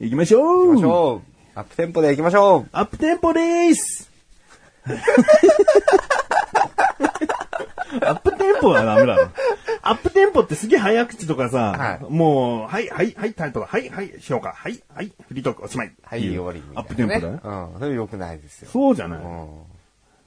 [0.00, 1.22] 行きましょう行きましょ
[1.56, 1.58] う。
[1.58, 2.68] アップテンポで行きましょう。
[2.70, 4.08] アップテンポでーす
[8.02, 9.30] アップテンポはダメだろ。
[9.82, 15.92] アップテンポってすげえ早口とかさ、はいもう、はい、はい、はい、タイトル、はい、はい、評価、はい、はい、フリートーク、おしまい。
[16.04, 16.62] はい、終わり。
[16.76, 17.40] アップテンポだよ。
[17.42, 17.80] うん。
[17.80, 18.70] それ良くないですよ。
[18.72, 19.48] そうじゃない、うん。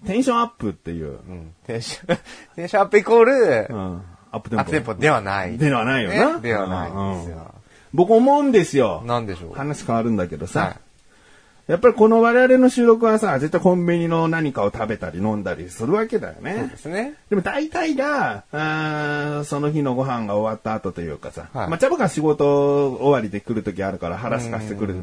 [0.06, 1.54] テンションアップっていう、うん。
[1.66, 2.18] テンション、
[2.58, 4.62] テンションアップイコール、うん、アップテンポ。
[4.62, 5.58] アップテンポではない。
[5.58, 6.36] ではないよな。
[6.36, 7.61] ねではないんですうんよ。
[7.94, 9.04] 僕思うんですよ。
[9.06, 9.54] なんでしょう？
[9.54, 10.76] 話変わるんだけどさ、はい
[11.68, 16.78] やっぱりこの我々の収録はさ、絶対コンビニの何かを食べたり飲んだりするわけだよそうねで。
[16.78, 17.14] すね。
[17.30, 24.96] でも大体が、あーその日のご飯が終わった後というかさ、はいまあ、チャボが仕事終わりで来る時あるから腹すかしてくる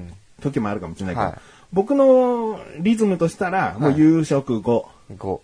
[0.43, 1.35] 時もあるかもしれないけど、はい
[1.73, 5.41] 僕のリズムとしたら、もう夕食後、5。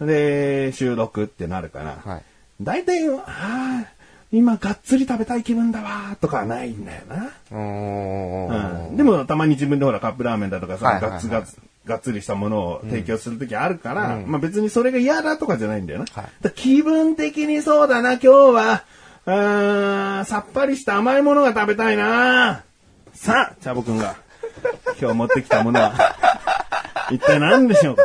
[0.00, 0.06] うん。
[0.06, 2.22] で、収録ってなるから、はい。
[2.60, 3.84] 大体、ああ、
[4.32, 7.32] 今がっつり食べたい気分だわ、とかはないんだよな。
[7.50, 8.96] うーん。
[8.96, 16.06] でもたまに自分でほらカップラーメンだとかさ、はいはいはいガッツガツ、がっつりしたものを提供するときあるから、まあ別にそれが嫌だとかじゃないんだよな。
[16.12, 18.84] はい気分的にそうだな、今日は、
[19.26, 22.62] うーんさっぱりした甘いものが食べたいな。
[23.14, 24.14] さあ、チャボくんが
[25.00, 25.92] 今日持ってきたものは、
[27.10, 28.02] 一体何でしょうか？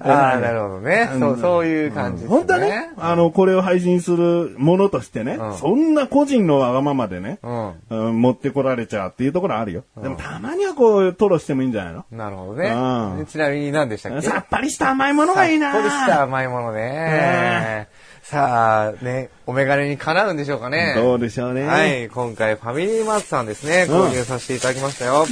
[0.00, 1.08] ああ、なるほどね。
[1.12, 2.36] うんそう、そういう感じですね。
[2.36, 7.72] 本当はね、あの、これを配信するものとしてね、うんそんな個人のわがままでね、うん。
[7.90, 9.84] うん持ってこられちゃうっていうところあるよ。
[10.00, 12.04] でもたまにはこう、トロしてもいいんじゃないの？
[12.10, 13.26] なるほどねうん。
[13.26, 14.22] ちなみに何でしたっけ？
[14.22, 17.88] さっぱりした甘いものがいいなさっぱりした甘いものね。
[18.22, 20.92] さあ、ね、お眼鏡にかなうんでしょうかね。
[20.96, 21.66] どうでしょうね。
[21.66, 25.24] はい、今回ファミリーマートさんですね、うん購入させていただきましたよ。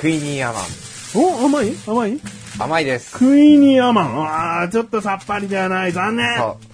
[0.00, 0.89] クイニーアマン。
[1.14, 1.72] うお、甘い？
[1.86, 2.20] 甘い？
[2.58, 3.16] 甘いです。
[3.16, 4.22] クイニーアマン。
[4.22, 5.92] ああ、ちょっとさっぱりではない。
[5.92, 6.36] 残念。
[6.38, 6.64] そう。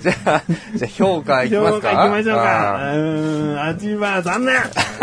[0.00, 0.42] じゃあ、
[0.76, 1.90] じゃあ評価いきますか？
[1.90, 2.76] 評価行きましょうか。
[2.90, 4.54] あうーん、味は残念。
[4.54, 4.60] ー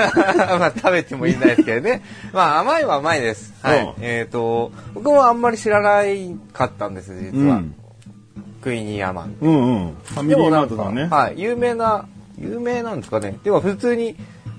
[0.60, 2.02] まあ食べてもいいんですけどね。
[2.32, 3.54] まあ甘いは甘いです。
[3.62, 3.94] はうんい。
[4.00, 7.56] えっ、と、僕もあんまり知らないかったんです、実は。
[7.56, 7.76] うん
[8.62, 9.36] クイニーアマン。
[9.42, 9.96] うんうん。
[10.06, 11.04] ファミリーマートだね。
[11.06, 12.06] はい、有名な、
[12.40, 13.38] 有名なんですかね。
[13.44, 14.16] では普通に、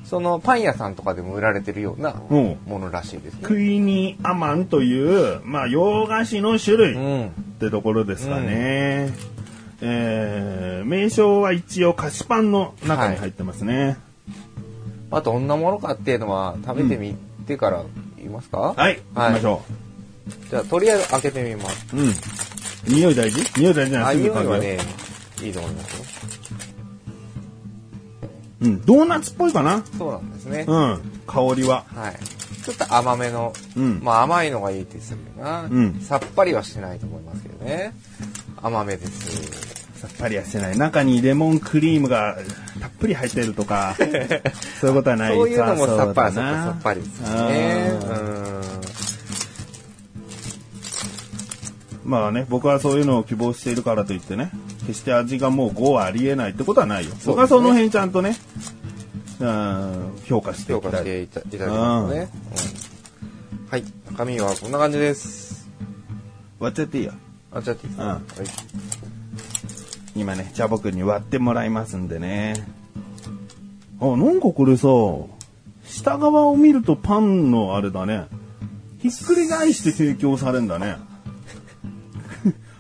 [0.09, 3.41] そのパン屋さんとかでも売られてるようなうんものらしいですね。
[3.43, 7.31] クイニーアマンという、まあ、洋菓子の種類っうん。
[7.59, 9.13] てところですかね。
[9.81, 13.99] えー、名称は一応菓子パンの中に入ってますね。
[15.11, 17.15] まあ、どんなものかっていうのは食べてみ
[17.47, 17.85] てから
[18.17, 19.63] 言いますか、はい、行きましょ
[20.51, 21.87] じゃあ、とりあえず開けてみます。
[21.95, 22.01] う。
[22.01, 22.13] うん。
[22.89, 23.61] 匂い大事？
[23.61, 24.27] 匂い大事な匂。
[24.27, 24.79] いはね、
[25.43, 26.06] いいと思いますよ。
[28.61, 30.65] うん、ドーナツっぽいかなそうなんですね。
[30.67, 31.85] うん、香りは。
[31.95, 32.17] はい。
[32.65, 37.93] ちょっと甘めの、うんまあ甘いのがいいって言ってたけどな、うんさっぱりはしないと思いますけどね。
[38.63, 39.77] 甘めです。
[39.97, 40.79] さっぱりはしてない。
[40.79, 42.37] 中にレモンクリームが
[42.81, 43.95] たっぷり入ってるとか、
[44.81, 47.93] そういうことはないそういうのもさっぱり、さっぱりですよね。
[52.05, 54.51] まあね、僕はそういうのを希望しているからといってね、
[54.87, 57.13] 決して味がもう5はありえないってことはないよ。
[57.25, 58.37] 僕はその辺ちゃんとね、
[59.41, 61.03] うん、評価してい評価きたい。
[61.03, 63.85] していただきますね、うんはい。
[64.07, 65.69] 中身はこんな感じです。
[66.61, 67.13] 割っちゃっていいよ。
[67.51, 68.21] あ、ちょっといいうんはい。
[70.15, 72.55] 今ね、茶僕に割ってもらいますんでね。
[74.01, 74.89] あ、なんかこれさ、
[75.85, 78.27] 下側を見るとパンのあれだね。
[79.01, 80.97] ひっくり返して提供されんだね。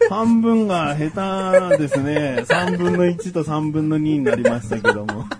[0.08, 2.44] 半分が下手ですね。
[2.46, 5.26] 3分の1と3分の2になりましたけども。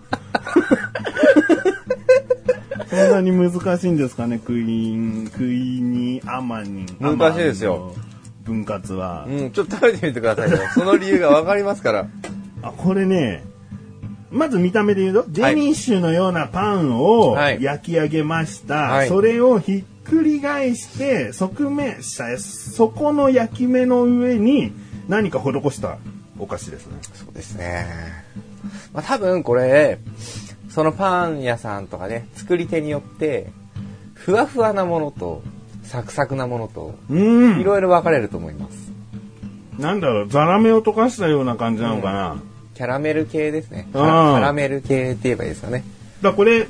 [2.89, 6.87] そんなに難しいんですかね、クイーン、クイニーアマニン。
[6.99, 7.95] 難しいですよ
[8.45, 9.27] 分割は。
[9.29, 10.59] うん、ちょっと食べてみてくださいよ。
[10.73, 12.07] その理由がわかりますから。
[12.63, 13.45] あ、これね、
[14.31, 18.75] まず見た目で言うと、デニッシュのようなパンをはい焼き上げました。
[18.75, 24.73] はいそれをひっくり返して、側面、下そこの焼き目の上に
[25.09, 25.99] 何か施した
[26.39, 26.99] お菓子ですね。
[27.15, 27.87] そうですね。
[28.93, 29.99] まあ多分これ、
[30.69, 33.51] そのパン屋さんとかね、作り手によって、
[34.15, 35.43] ふわふわなものと、
[35.83, 37.15] サクサクなものと、う
[37.57, 37.61] ん。
[37.61, 38.93] いろいろ分かれると思います。
[39.79, 42.43] なんだろう、ザラメを溶かしたような感じなのかな。
[42.75, 43.89] キャラメル系ですね。
[43.93, 45.85] キうんャラメル系って言えばいいですかね。
[46.23, 46.67] だこれ、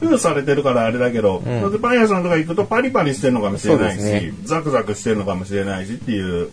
[0.00, 6.50] 封されてるからあれだけど、んだってパン屋さんとか行くとパリパリしてるのかもしれないし、ねザクザクしてるのかもしれないしっていう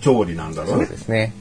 [0.00, 0.86] 調理なんだろそううね。
[0.86, 1.32] ですね。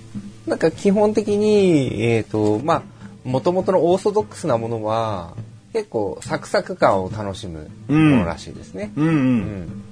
[0.48, 2.84] なんか基本的に、えっ、と、まあ、
[3.24, 5.36] 元々のオーソドックスなものは、
[5.74, 8.92] 結構サクサク感を楽しむものらしいですね。
[8.96, 9.10] うんう。
[9.10, 9.84] うんん。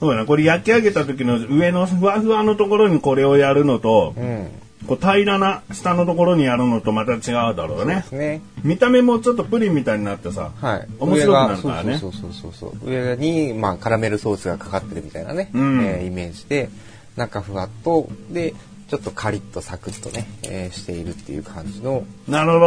[0.00, 0.26] そうだね。
[0.26, 4.48] これ焼き上げた時の上のふわふわのところにこれをやるのと、うん。
[4.86, 7.20] こう平らな下のところにやるのとまた違う
[7.56, 8.18] だろうねそう。
[8.18, 8.40] ね。
[8.62, 10.88] 見た目もちょっとプリンみたいになってさ、はい。
[10.98, 11.98] 面白くなるからね。
[11.98, 12.90] そうそうそうそうそう。
[12.90, 16.68] 上に、まあ、カラメルソースがかかってるみたいなね、うんえーイメージで、
[17.16, 18.54] 中ふわっと、で、
[18.88, 22.04] ちょっとカリッとサクッとね、えーしているっていう感じの。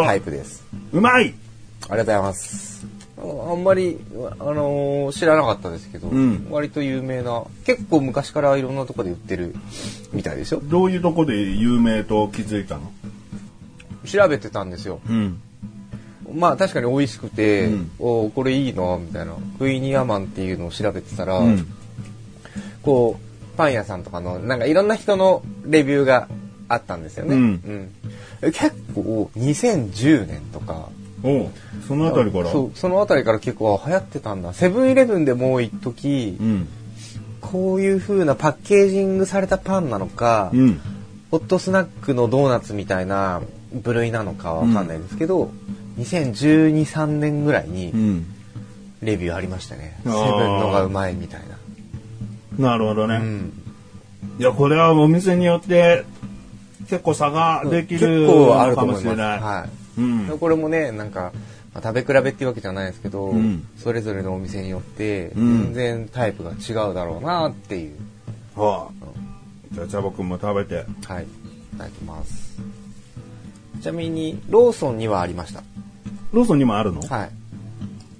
[0.05, 0.65] タイプです。
[0.91, 2.98] うまいありがとうございます。
[3.21, 9.55] ああんまり、あのー知らなかったですけど、うん割と有名な、結構昔からいろんなとこで売ってる
[10.13, 10.61] みたいですよ。
[10.63, 12.91] どういうとこで有名と気づいたの？
[14.05, 15.01] 調べてたんですよ。
[15.09, 15.41] うん。
[16.33, 19.33] まあ確かに美味しくて、うんおーこれいいな、みたいな。
[19.57, 21.67] クイニーアマンっていうのを調べてたら、うん。
[22.81, 26.29] こう、パン屋さんとかの、なんかいろんな人のレビューが
[26.69, 27.35] あったんですよね。
[27.35, 27.91] うん
[28.41, 30.89] え結構、2010年とか、
[31.23, 31.49] おう
[31.87, 32.49] そのあたりから？
[32.49, 34.53] そう、そのあたりから結構流行ってたんだ。
[34.53, 36.67] セブンイレブンでもう一時、うん。
[37.41, 40.81] こういう風なパッケージングされたパンなのか、うん。
[41.31, 43.41] ホットスナックのドーナツみたいな
[43.73, 45.51] 部類なのかわかんないですけど、
[45.97, 48.25] 2012、3年ぐらいにうん。
[49.01, 49.97] レビューありましたね。
[50.03, 51.41] セブンのがうまいみたい
[52.57, 52.69] な。
[52.71, 53.15] なるほどね。
[53.15, 53.53] うん。
[54.37, 56.03] いや、これはお店によって
[56.89, 58.85] 結構差ができる結構あるとか。
[58.85, 59.39] もしれない。
[59.39, 59.78] はい。
[59.99, 60.39] うん。
[60.39, 61.31] これもね、なんか、
[61.73, 67.95] まあ食べ比べっていうわけじゃないですけど、うんそれぞれのお店によって、うん全然タイプが違うだろうなっていう。
[68.55, 69.05] はあ、
[69.71, 70.85] じゃあ、茶葉くんも食べて。
[71.05, 71.23] はい。
[71.23, 72.59] いただきます。
[73.81, 75.63] ちなみに、ローソンにはありました。
[76.33, 77.29] ローソンにもあるの、はい。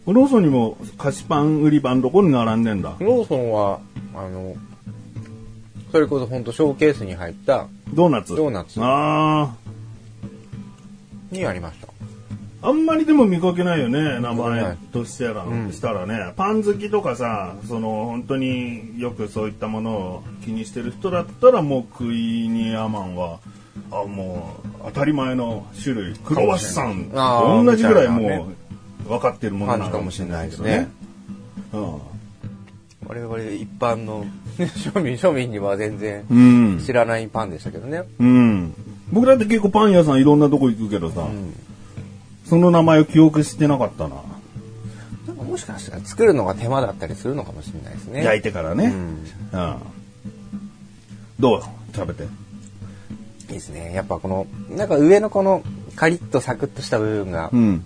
[0.05, 2.95] ローソンにも菓子パン売り場のところに並んでんだ。
[2.99, 3.79] ローソンは、
[4.15, 4.55] あの、
[5.91, 8.35] それこそ本当ショーケースに入ったドーナツ。
[8.35, 9.55] ドーナツあ
[11.31, 11.87] にありました。
[11.87, 12.69] あ。
[12.69, 16.33] あんまりでも見かけないよね、名前いとしてら、うんしたらね。
[16.35, 23.39] パン好きとかさ、その本当によくそういったものを気にしてる人だったらもうクイニーアマンは、
[23.91, 26.15] あ、もう当たり前の種類。
[26.15, 28.49] クロワッサンと同じぐらいも
[29.05, 30.89] う分かってるものなのかもしれないけどね。
[33.09, 34.25] 我々一般の
[34.57, 36.37] 庶民、庶民には全然うん。
[36.73, 38.03] うん知らないパンでしたけどね。
[38.19, 38.73] うん。
[39.11, 41.53] 僕だって結構パン屋さんいろんなとこ行くけどさ、ん
[42.45, 44.15] その名前を記憶してなかったな。
[45.27, 48.23] なんかもしかしたら作るのが手間だったりするのかもしれないですね。
[48.23, 48.85] 焼いてからね。
[48.85, 49.77] うんうん。
[51.39, 51.61] どう？
[51.95, 52.23] 食べて。
[52.23, 52.25] い
[53.51, 53.93] いですね。
[53.93, 55.63] やっぱこの、なんか上のこの
[55.95, 57.85] カリッとサクッとした部分がうん。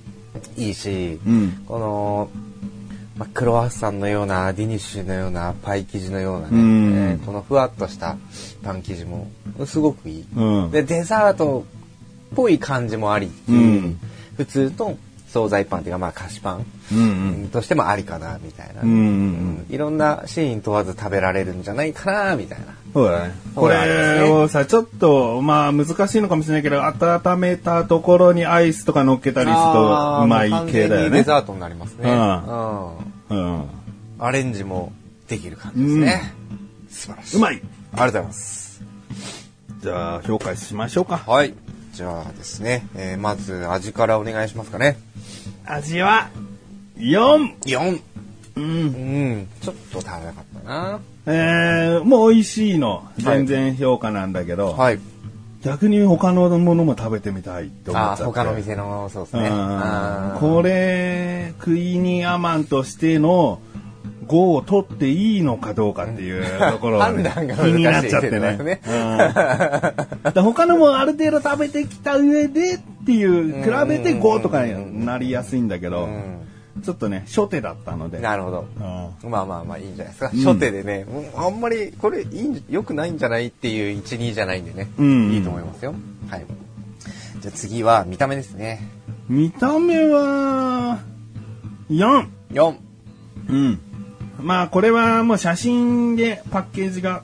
[0.57, 1.63] いいし、うん。
[1.65, 2.29] この、
[3.17, 8.17] まあ、クロワッサンのようなディニッシュのようなパイ生地のようなね、うんえーこのふわっとした
[8.63, 9.27] パン生地も
[9.65, 10.25] すごくいい。
[10.36, 10.72] うん。
[10.72, 11.65] で、デザート
[12.32, 14.00] っぽい感じもありう、うん
[14.38, 17.50] 普通の惣菜パンっていうかまあ菓子パン、うんうん。
[17.50, 22.65] としてもありかなみたいな、うんうんうんいろんなシーン問わず食べられるんじゃないかなみたいな。
[22.93, 23.34] そうだね。
[23.55, 31.24] これをさ、ちょっと、まあ難しいのかもしれないけど、温めたところにアイスとか乗っけたりするとうまい系だよ完全にデね。
[31.24, 32.12] ザートになりますね。
[32.12, 32.96] うん
[33.29, 33.65] うんうん。
[34.20, 34.91] アレンジも
[35.27, 36.34] できる感じですね。
[36.91, 37.38] 素晴らしい。
[37.38, 38.83] うまいありがとうございます。
[39.81, 41.17] じゃあ、評価しましょうか。
[41.17, 41.53] はい。
[41.93, 44.97] じゃあですね、えーまず味からお願いしますかね。
[45.65, 46.29] 味は、
[46.97, 47.59] 4!
[47.62, 48.01] 4!
[48.55, 48.62] う。
[48.62, 51.00] うんん、ちょっと食べなかったな。
[51.25, 53.07] えー、もう美味しいの。
[53.17, 55.00] 全然評価なんだけど、はい。
[55.63, 58.23] 逆に他のものも食べてみたいって思っちゃって。
[58.23, 59.50] 他の店の、そうですね。
[60.39, 63.59] これ、クイニーアマンとしての
[64.27, 68.82] 5を取っていいのかどうかっていうところが、ね、気になっちゃってねね。
[68.86, 76.08] うん他のもある程度食べてきた上でっていう、比べて5とかになりやすいんだけど、
[76.84, 78.20] ちょっとね、初手だったので。
[78.20, 78.65] なるほど。
[79.24, 80.32] うんまあまあまあいいんじゃないですか。
[80.34, 84.89] うん初手でね、うんあんまりこれいい良くないんじゃないっていう1、2じゃないんでね。
[84.98, 85.94] うんいいと思いますよ。
[86.30, 86.46] はい。
[87.39, 88.82] じゃあ次は見た目ですね。
[89.30, 91.00] 見た目は、
[91.89, 92.27] 4!
[92.51, 92.75] 4。
[93.50, 93.80] うん。
[94.39, 97.23] まあこれはもう写真でパッケージが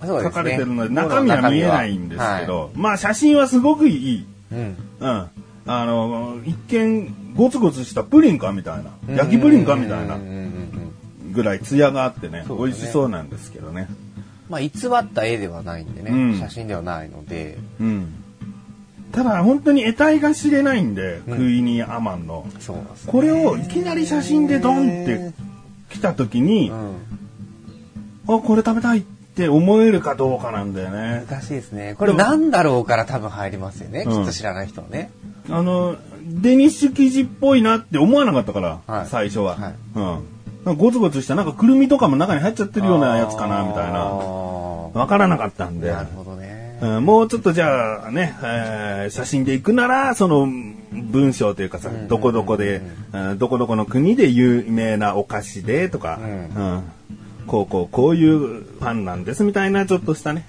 [0.00, 4.26] そうですね書かれてるので中身は見えないんですけど、まあ写真はすごくいい。
[4.52, 4.76] うん。
[5.00, 5.30] うん。
[5.68, 10.38] あの、一見ゴツゴツしたプリンかみたいな、焼きプリンかみたいなうんうんうんう
[11.30, 13.88] んぐらいツヤがあってね、そうだね美味しそうなんですけどね。
[14.48, 18.14] まあ、偽った絵ではないんでね、うん写真ではないので、うん。
[19.12, 22.46] ただ本当に得体が知れないんで、うんクイニーアマンの。
[22.60, 25.32] そうなんですねこれをいきなり写真でドンって
[25.96, 26.94] 来た時に、うん。
[28.28, 31.24] あ、これ食べたいって思えるかどうかなんだよね。
[31.28, 31.94] 難しいですね。
[31.98, 34.04] これなんだろうから多分入りますよね。
[34.06, 35.10] うんきっと知らない人はね。
[35.50, 39.56] あの、デニッシュ生地っぽいなって思わなかったから、はい最初は。
[39.56, 39.74] はい
[40.68, 40.76] うん。
[40.76, 44.00] ゴツゴツした、なんかくるみとかも中に入っちゃってるようなやつかな、みたいな。
[44.00, 45.88] あわからなかったんで。
[45.88, 46.78] ーなるほどね。
[46.82, 50.48] うんもうちょっとじゃあね、えー写真で行くなら、その
[50.96, 56.92] 文章というかさ、んどこどこで、うんどこどこの国で有名なお菓子でとか、うんうん
[57.46, 60.44] こうこうこういうファンなんですみたいなちょっとしたね、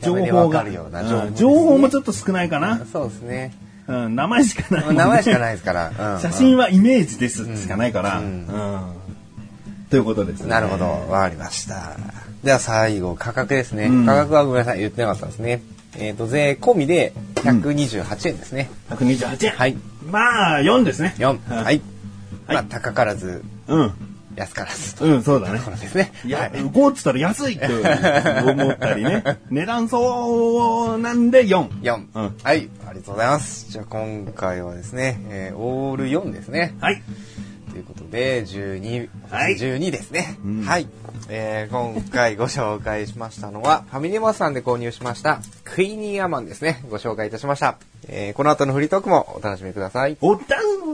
[0.00, 0.28] 情報うんで
[1.26, 2.84] すね情報もちょっと少ないかな。
[2.92, 3.54] そうですね。
[3.88, 6.18] うん、名前しかない名前しかないですから。
[6.20, 8.20] 写真はイメージですしかないから。
[8.20, 8.98] ううんん
[9.90, 10.50] ということですね。
[10.50, 10.84] なるほど。
[10.84, 11.96] わかりました。
[12.44, 13.86] では最後、価格ですね。
[13.86, 14.80] うん価格はごめんなさい。
[14.80, 15.62] 言ってなかったですね。
[15.96, 18.70] えっ、と、税込みで128円ですね。
[18.90, 19.52] 128円。
[19.52, 19.76] はい。
[20.10, 21.14] まあ、4ですね。
[21.18, 21.38] 4。
[21.50, 21.80] うんはい。
[22.46, 23.92] まあ、高からず、うん。
[24.38, 25.04] 安からずと。
[25.04, 25.70] うん、そうだねこ。
[25.70, 26.12] ろですね。
[26.24, 26.50] いや、はい。
[26.50, 29.24] 5っつったら安いって思ったりね。
[29.50, 31.68] 値段そうなんで4。
[31.82, 32.68] 4、うんはい。
[32.86, 33.66] ありがとうございます。
[33.70, 36.74] じゃあ今回はですね、えーオール4ですね。
[36.80, 37.02] はい。
[37.78, 40.36] ということで、12、はい12ですね。
[40.44, 40.88] うんはい。
[41.28, 46.84] えー今回ご紹介しましたのは、ファミリーマートさんで購入しました、クイニーアマンですね。
[46.90, 47.78] ご紹介いたしました。
[48.08, 50.16] えーこの後のフリートークもお楽しみください。
[50.20, 50.44] お楽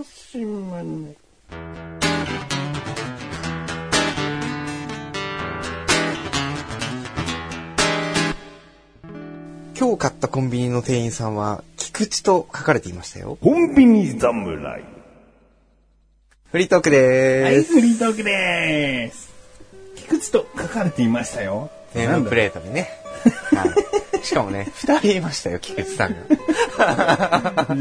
[0.05, 1.17] しみに。
[9.79, 13.39] 今日買ったコンビニの店員さんは、菊池と書かれていましたよ。
[13.41, 15.04] コンビニ侍。
[16.55, 17.73] フリートークではい、ーす。
[17.73, 19.29] フリートークでーす。
[19.97, 21.69] 菊池と書かれていましたよ。
[21.97, 22.91] ネームプレートにね。
[23.51, 23.67] は
[24.21, 24.25] い。
[24.25, 26.17] しかもね、 二人いましたよ、菊池さんが。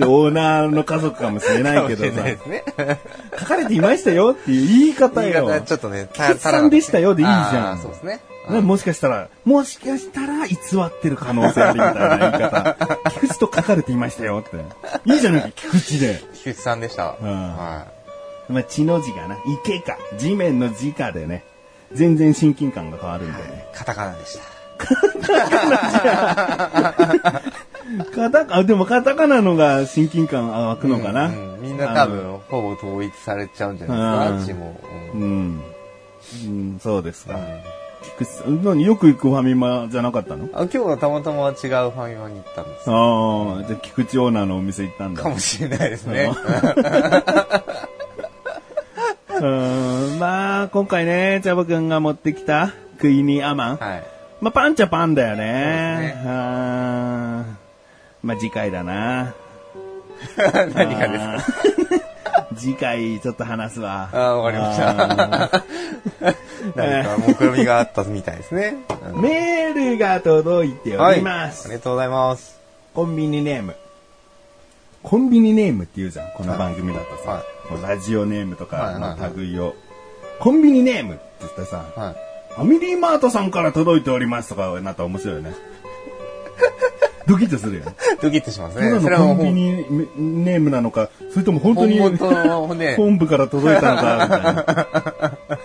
[0.07, 2.63] オーナーの家族かもしれないけどさですね。
[3.39, 5.45] 書かれていましたよっていう言い方よ。
[5.45, 8.21] 言い方ちょっとね、菊池さんでしたよでいいじゃんそうですね。
[8.49, 12.97] ね、もしかしたら、もしかしたら偽ってる可能性あるみたいな言い方。
[13.21, 14.57] 菊池と書かれていましたよって。
[15.05, 16.23] いいじゃない菊池で。
[16.33, 17.17] 菊池さんでした。
[17.21, 17.85] うんは
[18.49, 21.43] まあ、地の字がな、池か、地面の字かでね、
[21.93, 23.67] 全然親近感が変わるんだよね。
[23.73, 23.77] い。
[23.77, 24.43] カタカナでした。
[28.15, 31.27] カタカ、 あでもカタカナのが親近感湧くのかな。
[31.27, 34.79] うんみんな多分、ほぼ統一されちゃうんじゃないですか、あっちも。
[35.13, 35.23] ううん
[35.57, 35.63] ん。
[36.45, 37.39] うん、そうですか。
[38.03, 40.49] 菊池さん、何よく行くファミマじゃなかったの？
[40.53, 42.89] あ今日はたまたま違うファミマに行ったんです。
[42.89, 45.23] ああ、じゃあ菊池オーナーのお店行ったんだ。
[45.23, 46.29] かもしれないですね。
[49.47, 53.77] うん、まあ、今回ね、チャボくんが持ってきた、クイニーアマン。
[53.77, 54.03] はい。
[54.39, 55.43] まあ、パンちゃパンだよね。
[55.97, 57.53] そうですねあー
[58.25, 59.33] まあ、次回だな。
[60.73, 61.51] 何がです
[61.91, 61.99] か？
[62.31, 64.09] か次回、ちょっと話すわ。
[64.13, 65.63] ああ、わかりました。
[66.75, 68.75] 何か目論みがあったみたいですね。
[69.13, 71.17] うんメールが届いておはい。
[71.17, 71.67] りまあす。
[71.67, 72.57] りがとうございます。
[72.93, 73.75] コンビニネーム。
[75.01, 77.31] コンビニネームって言うじゃん、この番組だとさ。
[77.31, 79.75] はいもうラジオネームとはいかの類を。
[80.39, 82.15] コンビニネームって言ってさ、はい。
[82.55, 85.53] ファミリーマートさんから届いておりますとかなったら面白いよね。
[87.25, 87.95] ドキッとするよね。
[88.21, 88.99] ドキッとしますただね。
[88.99, 89.85] それのコンビニ
[90.43, 95.37] ネームなのか、それとも本当に本ね、本部から届いたのか、みたいな。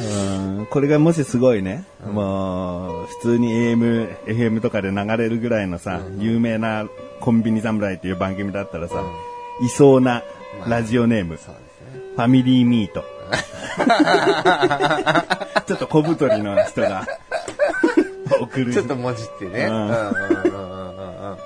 [0.00, 6.86] うんこれがもしすごいね、もう、普通に AM、FM とかで流れるぐらいのさ、有名な
[7.20, 9.02] コンビニ侍っていう番組だったらさ、
[9.62, 10.22] いそうな
[10.66, 11.62] ラジオネーム、そうです
[11.96, 12.00] ね。
[12.16, 13.04] ファミリーミート。
[15.66, 17.06] ちょっと小太りの人が
[18.40, 18.72] 送る。
[18.74, 19.64] ちょっともじってね。
[19.66, 20.04] ううんんうんうんうんうんうん。
[21.30, 21.42] うんフ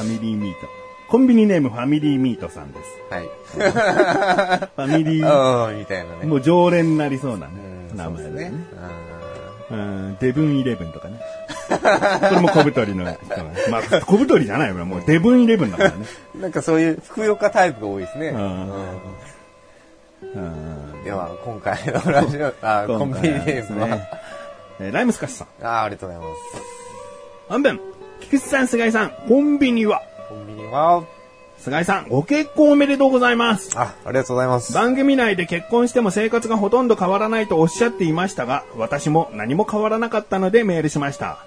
[0.00, 0.58] ァミリーミート。
[1.08, 2.90] コンビニネームファミリーミートさんです。
[3.10, 3.24] はい。
[3.24, 5.24] ファミリー、
[5.78, 6.26] みたいなね。
[6.26, 7.52] もう常連になりそうなね、
[7.90, 8.52] うん名前でねそうですね。
[8.52, 8.56] うん、
[9.70, 11.20] デブンイレブンとかね。
[11.68, 13.44] これも小太りの人が。
[13.70, 14.84] まあ、小太りじゃないよ。
[14.86, 15.96] もうデブンイレブンだからね。
[16.34, 18.30] う んなんかそういうふくよかタイプが多いですね。
[18.30, 18.70] んうん
[20.34, 24.08] うんでは、今回のラジオ、あ、コンビニネームは、ね
[24.80, 25.66] えーライムスカッシュさん。
[25.66, 26.40] あありがとうございます。
[27.48, 27.80] 半分。
[28.20, 30.02] 菊池さん、菅井さん、コンビニは？
[30.28, 31.02] コンビニは、
[31.58, 33.70] 菅井さん、ご結婚おめでとうございます。
[33.76, 34.72] あ、ありがとうございます。
[34.72, 41.38] 番組内で結婚しても生活がほとんど変わらないとおっしゃっていましたが、私も何も変わらなかったのでメールしました。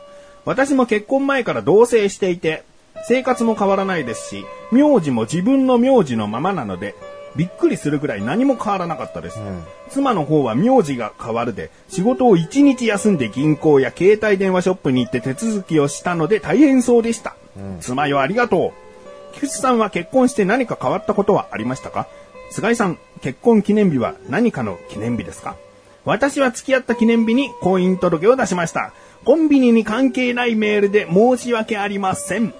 [0.44, 2.63] 私も結婚前から同棲していて、
[3.08, 6.94] 生活も変わらないですし、名字も自分の名字のままなので、
[7.38, 9.39] びっくりするくらい何も変わらなかったです。
[9.39, 17.36] ん妻の方は名字が変わるで、仕事を1日休んで銀行や携帯電話ショップに行って手続きをしたので大変そうでした。
[17.80, 18.90] 妻よありがとう。
[19.33, 22.07] 菊池さんは結婚して何か変わったことはありましたか？
[22.51, 25.55] 菅井さん、結婚記念日は何かの記念日ですか？
[26.03, 28.93] 私は付き合った記念日に婚姻届を出しました。
[29.23, 32.51] コンビニに関係ないメールで申し訳ありません。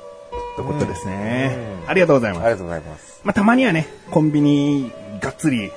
[0.56, 1.58] ということですね。
[1.88, 2.52] ありがとうございますあり。
[2.52, 3.22] がとうございます。
[3.24, 5.72] まあ、たまにはね、コンビニ、がっつり、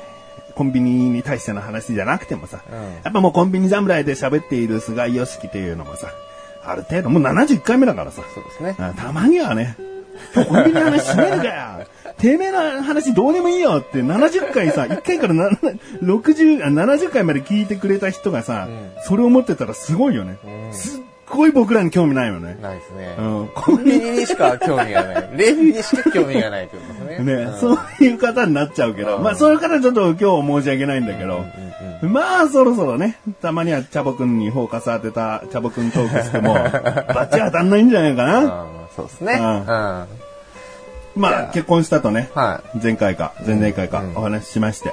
[0.55, 6.09] コンビニに対しての話じゃなくてもさ、うんやっぱもうコンビニ侍で喋っている菅井良樹というのもさ、
[6.65, 8.77] ある程度、もう71回目だからさ、そうですね。
[8.79, 9.77] あたまにはね、
[10.35, 11.87] 今日コンビニの話しねえのかよ
[12.19, 15.51] てめえの話どうでもいいよって70回さ、1回からな
[16.03, 18.69] 60あ、70回まで聞いてくれた人がさ、
[19.07, 20.39] それを持ってたらすごいよね。
[20.73, 22.57] すっごい僕らに興味ないよね。
[22.61, 23.17] ないですね。
[23.19, 25.31] うんコンビニにしか興味がない。
[25.37, 27.37] レビューにしか興味がないってことですね。
[27.37, 31.45] ね、うんそういう方になっちゃうけど、まあそういう方ちょっと今日は申し訳ないんだけど、
[32.03, 38.84] まあそろそろね、たまにはチャボくんにフォーカス当てたチャボくんトークしても、バッチ当たんないんじゃないかな。
[38.99, 39.35] うんそうですね。
[39.35, 40.07] ううん
[41.17, 42.79] まあ結婚したとね、い。
[42.83, 44.93] 前回か、前々回かお話ししまして。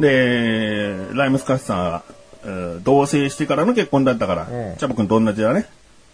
[0.00, 2.02] で、ライムスカッシュさんは、
[2.44, 5.66] えー同棲してからの結婚だったから、うんチャボくんと同じだね。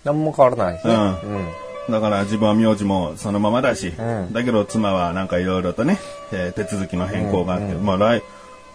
[0.05, 0.95] 何も変わらないですね。
[0.95, 1.47] うんうん。
[1.91, 5.99] だから自分は名字もそのままだし、んだけど妻はなんかいろいろとね、
[6.33, 8.23] えー手続きの変更があって、まあライ、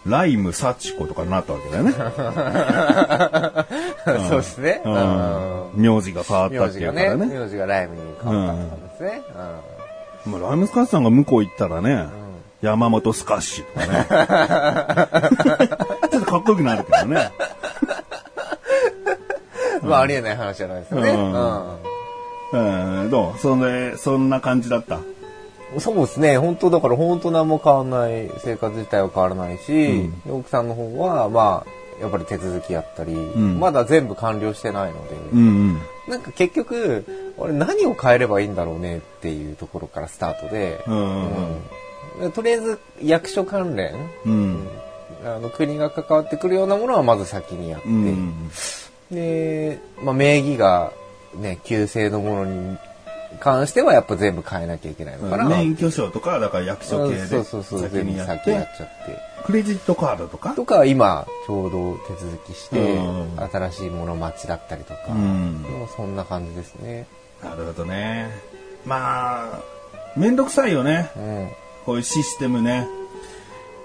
[0.05, 1.91] ライムサチコとかになったわけだよね。
[4.29, 4.81] そうですね。
[5.75, 7.25] 名字が変わったっていうからね。
[7.27, 9.21] 名字がライムに変わったですね。
[10.25, 12.05] まあ、ライムスカッシュさんが向こう行ったらね、
[12.61, 14.05] 山本スカッシュとかね。
[16.11, 17.31] ちょっとかっこよくなるけどね。
[19.83, 19.89] うん。
[19.89, 21.09] まあ、ありえない話じゃないですよね。
[21.11, 21.15] う
[22.57, 22.59] ん
[23.01, 23.39] うん、どう？
[23.39, 24.99] そんで、そんな感じだった？
[25.73, 26.37] うんそうですね。
[26.37, 35.79] 本当だから本当何も変わらない、生活自体は変わらないし、奥さんの方は、まあ、やっぱり手続きやったり、んまだ全部完了してないので、うんうん。
[36.07, 37.05] なんか結局、
[37.37, 41.25] 俺何を変えればいいんだろうねっていうところからスタートで、うんうん
[42.21, 43.93] うんとりあえず役所関連、
[44.25, 44.67] うん。
[45.23, 48.51] あの国が関わってくるようなものはまず先にやって、うん。
[49.09, 50.91] で、まあ、名義が
[51.35, 52.77] ね、旧姓のものに
[53.39, 55.49] 関してはやっぱ全部変えなきゃいけないのかな。
[55.49, 59.17] 免許証とか、だから役所系で先にやって先やっ、ちゃって。
[59.45, 60.53] クレジットカードとか？
[60.53, 67.07] とか今ちょうど手続きして、うん新しいもの待ちだったりとか、うんそんな感じですね。
[67.43, 68.29] なるほどね。
[68.85, 69.59] まあ、
[70.15, 71.09] めんどくさいよね。
[71.15, 71.49] うん。
[71.85, 72.87] こういうシステムね。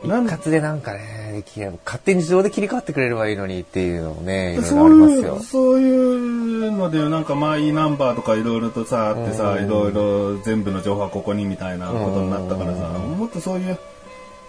[0.05, 1.43] 一括でなんかね、
[1.85, 5.43] 勝手に自動で切り替わってくれればいいのにっていうのもね、いろいろそうありますよいう、。
[5.43, 13.79] そういうので、なんかマイナンバーとかいろいろとさ、あってさ、うんいろいろ全部の情報はここにみたいなことになったからさ、もっとそういう、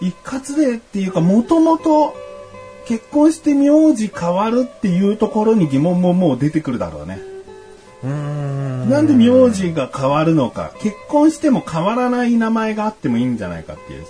[0.02, 2.13] 一括でっていうか、もともと
[2.86, 7.20] 結婚して名字変わるっていうところに疑問ももう出てくるだろうね。
[8.04, 8.45] うーん。
[8.89, 14.06] なんで名字が変わるのか、結婚しても変わらない名前があってもいいんじゃないかっていう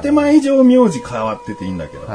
[0.00, 2.06] 建前上名字変わってていいんだけど。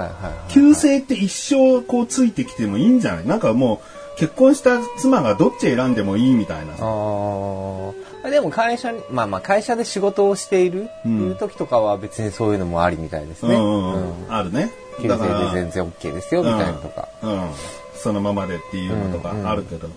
[0.49, 3.25] 旧姓って一生こうついてきてもいいんじゃない？
[3.27, 3.81] なんかも
[4.15, 13.55] う結婚した妻がどっち選んでもいいみたいなあでも会社に、まあまあ会社で仕事をしている、うんいう時とかは別にそういうのもありみたいですね。
[13.55, 14.33] うんうんうんうん。
[14.33, 14.69] あるね。
[15.01, 17.07] 旧姓で全然 OK ですよ、みたいなとか。
[17.23, 17.31] うん。
[17.31, 17.49] うん
[17.95, 19.87] そのままでっていうのとかあるけど。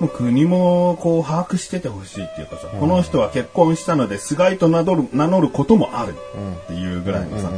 [0.00, 7.50] もう国もこう把握しててほしいっていうかさ、この人は結婚したので菅井と名乗る名乗ることもあるっていうぐらいのさ。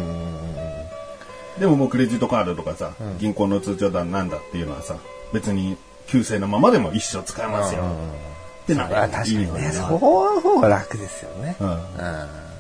[1.59, 4.97] でももうクレジットカードとかさ、銀行の通帳だなんだっていうのはさ、
[5.33, 5.77] 別に
[6.09, 7.85] 旧姓のままでも一生使えますよ。
[8.65, 11.57] ってなあ確かにね、いいのよその方が楽ですよね。
[11.61, 11.69] うん。
[11.69, 12.52] うん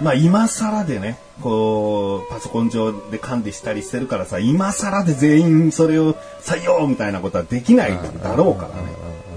[0.00, 8.82] まあ今更でね、こう、パソコン上で管理したりしてるからさ、今更で全員それを採用みたいなことはできないだろうからね。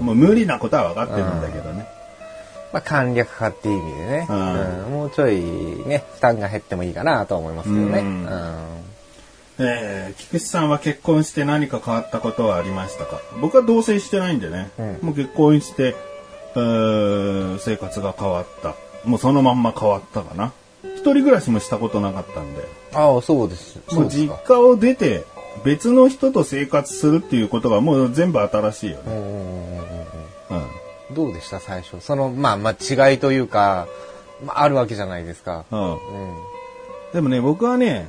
[0.00, 1.86] もう無理なことは分かってるんだけどね。
[2.72, 5.40] まあ簡略化っていう意味でね、うんうんもうちょい
[5.86, 7.98] ね、負担が減ってもいいかなとは思いますけどね。
[8.00, 8.28] ううんん
[9.58, 13.20] えー、菊池さんは結婚して何か変わったことはありましたか？
[13.40, 15.94] 僕は同棲してないんでね、うんもう結婚して、
[16.56, 18.74] えー生活が変わった。
[19.06, 20.52] もうそのまんま変わったかな。
[20.96, 22.62] 一人暮らしもしたことなかったんで。
[22.92, 23.78] ああ、そうです。
[23.88, 24.28] そもう実。
[24.44, 25.24] 家を出て
[25.64, 29.02] 別の人と生活するっていうことがもう全部新しいよね。
[30.50, 31.14] うんうん。
[31.14, 31.60] どうでした？
[31.60, 32.00] 最初。
[32.00, 33.86] その、まあまあ違いというか、
[34.44, 35.64] まああるわけじゃないですか。
[35.70, 35.92] うん。
[35.92, 35.98] うん。
[37.12, 38.08] でもね、僕はね、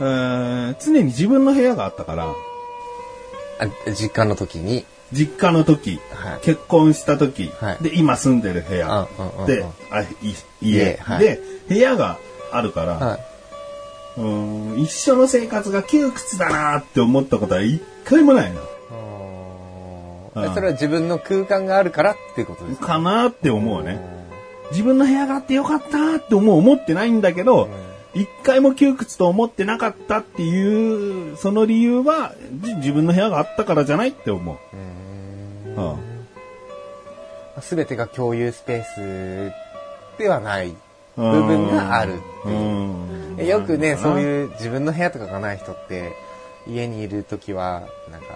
[0.00, 2.32] えー常に自分の部屋があったから、あ
[3.92, 4.84] 実家の時に？
[5.14, 6.40] 実家の時、はい。
[6.42, 7.82] 結婚した時、はい。
[7.82, 9.08] で、今住んでる部屋、
[9.46, 9.64] で、
[10.60, 12.18] 家、で、部屋が
[12.52, 13.20] あるから、はい。
[14.16, 18.60] うーん一緒の生活が窮屈だなって思ったことは一回もないな。
[20.36, 20.54] うん。
[20.54, 24.00] それは自分の空間があるからっていうことですかかなって思うね。
[24.70, 27.68] 自分の部屋があってよかったって思う思ってないんだけど、
[28.14, 34.56] 一回も窮屈と思ってなかったっていう、その理由は、じ自分の部屋があったからじゃないって思う。
[35.76, 35.96] うん
[37.60, 40.74] すべてが共有スペースではない
[41.16, 43.46] 部分があるっていう。
[43.46, 44.20] よくね、そうう。
[44.20, 46.12] いう自分の部屋とかがない人って、
[46.66, 48.26] 家にいるときは、なんか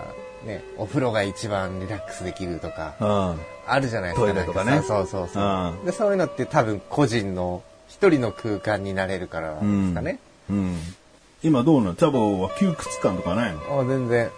[0.45, 4.27] ね、お風呂が一番リラックスできるとか、うんあるじゃないですか。
[4.27, 5.93] トイレとかねそうそうそううんで。
[5.93, 10.21] そういうのって多分個人の一人の空間になれるからですかね。
[10.49, 10.77] うん。
[11.43, 11.95] 今どうなの？
[11.97, 13.81] チャボは窮屈感とかないの？
[13.81, 14.31] あ全然。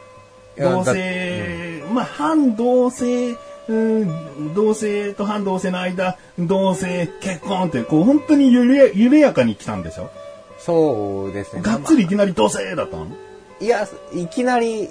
[0.60, 3.36] 同だ性、まあ、反同性、
[3.68, 10.10] うん、同性と反同性の間、同性、結婚って、こう、本当に緩や緩やかに来たんでしょ？
[10.58, 11.62] そうですね。
[11.62, 13.06] がっつりいきなり同性だったの？
[13.60, 14.90] いや、いきなり、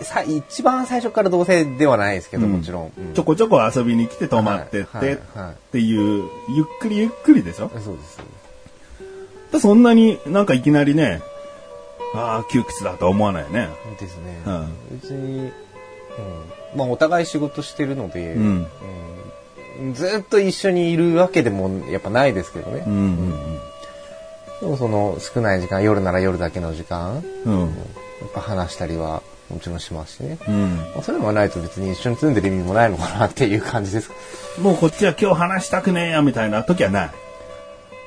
[0.00, 2.52] さ一番最初から同棲ではないですけど、うん。
[2.52, 2.92] もちろん。
[2.96, 3.14] うん。
[3.14, 5.52] ちょこちょこ遊びに来て泊まってって、はいはいはい。
[5.52, 7.70] っていう、ゆっくりゆっくりでしょ？
[7.82, 8.20] そうです。
[9.52, 11.22] でそんなになんかいきなりね、
[12.14, 13.68] ああ、窮屈だとは思わないよね。
[14.00, 14.42] ですね。
[14.46, 15.52] うん別に、うん、
[16.76, 18.66] まあお互い仕事してるので、うんうん
[19.94, 22.82] ずっと一緒にいるわけでもやっぱないですけどね。
[22.84, 23.60] うんうん
[24.60, 27.52] でもその少ない時間、夜なら夜だけの時間、うん。
[27.52, 27.68] うん。
[27.68, 27.74] や
[28.26, 30.38] っぱ話したりはもちろんしますしね。
[30.48, 30.76] うん。
[30.76, 34.10] まあ、それもないと別に一緒に住んでる意味もないのかなっていう感じです。
[34.60, 37.10] もうこっちは今日話したくねえやみたいな時はない。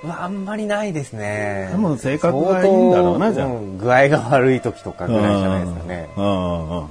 [0.03, 1.69] まあ、あんまりないですね。
[1.71, 6.09] でも性格がいいんだろうなじゃあん具合が悪い時とかぐらいじゃないですかね。
[6.17, 6.87] うんうんうん。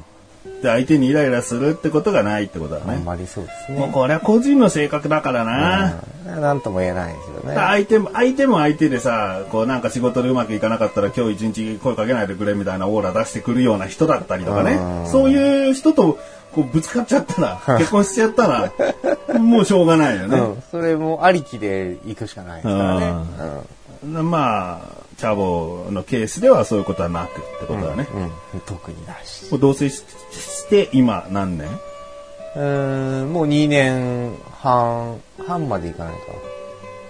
[0.63, 2.95] で、相手にイライラするってことがないってことだね。
[2.95, 3.79] あんまりそうですね。
[3.79, 5.95] もうこれは個人の性格だからな。
[5.95, 7.57] うんなんとも言えないですよね。
[7.57, 15.03] 相手も、相手も相手でさ、こうなんか仕事でうまくいかなかったら今日一日声かけないでくれみたいなオーラ出してくるような人だったりとかねう。
[15.05, 16.19] んそういう人と
[16.55, 18.73] こうぶつかっちゃったら、結婚しちゃったら、
[19.39, 20.39] もうしょうがないよね。
[20.39, 20.63] うん。
[20.71, 24.23] それもありきで行くしかないですからね。
[24.23, 28.09] まあ、チャボのケースではそういうことはなくってことだね。
[28.15, 28.23] うん。
[28.23, 28.31] うん。
[28.65, 29.51] 特にないし。
[29.51, 31.69] もう同棲しして今何年？
[31.69, 36.21] うーん、もう2年半、半までいかないか。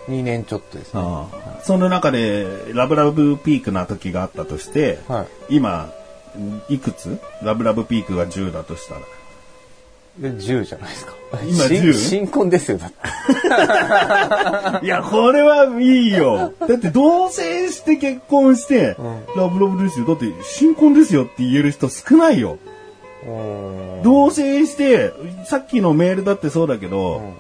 [0.09, 1.01] 2年ちょっとですね。
[1.03, 5.57] ああその中でラブラブピークな時があったとして、はい。
[5.57, 5.93] 今、
[6.69, 7.21] いくつ？
[7.43, 9.01] ラブラブピークが10だとしたら。
[10.21, 11.15] で、10じゃないですか。
[11.45, 11.93] 今新 10?
[11.93, 12.93] 新婚ですよ、だっ
[14.81, 14.85] て。
[14.87, 16.53] いや、これはいいよ。
[16.61, 18.97] だって同棲して結婚して、
[19.35, 20.07] うラブラブですよ。
[20.07, 22.59] だって新婚ですよって言える人少ないよ。
[23.27, 23.31] う
[23.99, 25.13] ん同棲して、
[25.45, 27.33] さっきのメールだってそうだけど、うん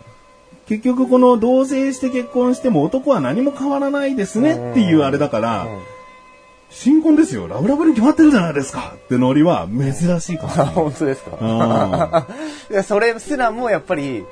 [0.69, 5.81] 結局この同棲して結婚しても男は何も変わらないですねっていうあれだから、うん
[6.71, 7.49] 新婚ですよ。
[7.49, 10.75] ラブラブに決まってるじゃないですかってノリは珍しいかもしれあ、ない。
[10.75, 12.27] 本当ですか？
[12.71, 14.25] う いや、それすらもやっぱり、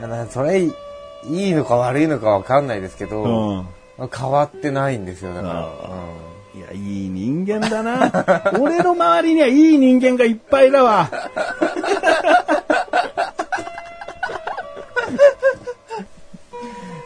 [0.00, 0.72] なそれ、い
[1.24, 3.66] いのか悪いのかわかんないですけど、うん
[4.10, 5.54] 変わってないんですよ、だから。
[5.60, 5.68] あ
[6.56, 8.10] いや、いい人間だな。
[8.58, 11.08] 俺の周りにはいい人間がいっぱいだわ。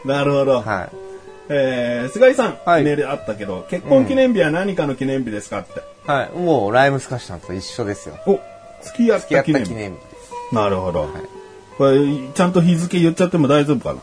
[0.05, 0.59] なるほど。
[0.59, 1.06] うんはい。
[1.49, 5.81] えー、菅井さん、はいメールあったけど、結婚記念日は何かの記念日ですかって。
[6.05, 6.37] はい。
[6.37, 8.17] もう、ライムスカッシュさんと一緒ですよ。
[8.25, 8.39] お、
[8.83, 9.69] 付き合ったた記念日。
[9.69, 10.01] 記念日で
[10.49, 10.55] す。
[10.55, 11.01] なるほど。
[11.01, 11.11] はい
[11.77, 11.99] これ、
[12.33, 13.93] ちゃんと日付言っちゃっても大丈夫か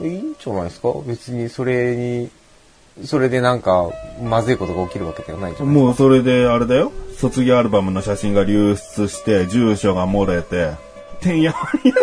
[0.00, 0.06] な？
[0.06, 0.92] いいんじゃないですか？
[1.06, 2.28] 別にそれに、
[3.06, 3.90] それでなんか、
[4.22, 6.92] まずいことが起きるわけではないじゃないですもうそれであれだよ。
[7.16, 10.72] 卒業アルバムの写真が流出して、住所が漏れて、
[11.22, 11.94] てんやわんや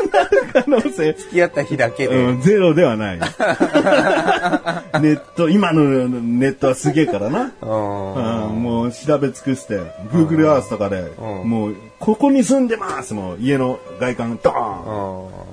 [0.48, 1.14] 可能性。
[1.14, 1.20] か。
[1.20, 2.16] 付き合った日だけで。
[2.16, 3.20] うん、ゼロではない。
[3.20, 7.52] ネット、今のネットはすげえからな。
[7.62, 9.80] うんうん、もう調べ尽くして、
[10.12, 15.48] Google Earth とかで、うんもう、ここに住んでますもう、家の外観、ドーンうん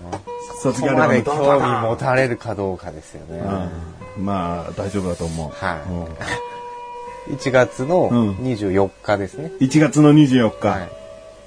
[0.65, 3.43] 卒ここまで興味持たれるかどうかですよね。
[4.17, 5.51] うんまあ、大丈夫だと思う。
[5.65, 5.81] はい
[7.27, 9.51] 1月のうん24日ですね。
[9.59, 10.89] うん1月の24日、はい。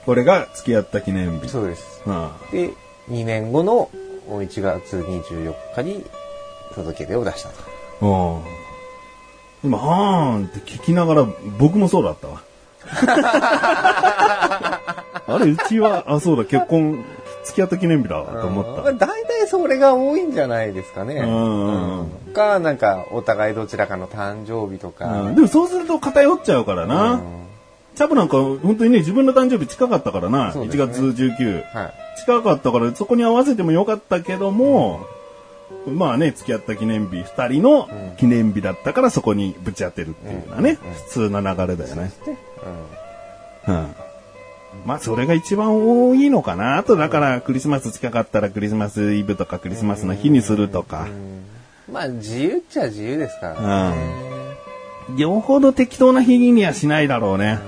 [0.06, 1.50] これが付き合った記念日。
[1.50, 2.02] そうです。
[2.06, 2.72] うんで、
[3.10, 3.90] 2年後の
[4.30, 6.06] 1月24日に
[6.76, 7.56] 届け出を出したと。
[8.02, 8.08] う
[8.54, 8.58] ん
[9.64, 12.44] 今、はーんって聞きながら、僕もそうだったわ。
[15.28, 17.04] あれ、うちは、あ、そうだ、結婚、
[17.44, 18.90] 付き合った記念日だわと思った。
[18.90, 21.16] うん大体それが多いんじゃないですかね。
[21.16, 25.06] うんか、なんか、お互いどちらかの誕生日とか。
[25.06, 27.20] うんでもそうすると偏っちゃうからな。
[27.96, 30.52] チャブなんか本当にね、自分の誕生日近かったからな。
[30.52, 31.64] 1ね月19。
[31.74, 32.07] はい。
[32.18, 35.06] 近かったから、そこに合わせてもよかったけども、
[35.86, 40.78] まあね、付き合った記念日、二人の記念日だったからそこにぶち当てるっていうのはね、
[41.08, 42.12] 普通の流れだよね。
[43.68, 43.96] うん。
[44.86, 46.78] まあ、それが一番多いのかな。
[46.78, 51.08] あと、だから、クリスマス近かったらクリスマスイブとかクリスマスの日にするとか。
[51.92, 53.98] まあ、自由っちゃ自由ですからね。
[55.18, 57.60] よほど適当な日にはしないだろうね。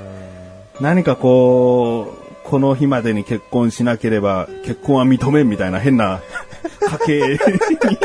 [0.81, 2.18] 何かこう、
[2.49, 6.19] この日までに結婚しなければ結婚は認めんみたいな変な
[7.05, 7.99] 家計に、家